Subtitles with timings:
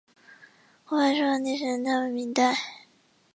[0.83, 2.57] 古柏树的历史年代为明代。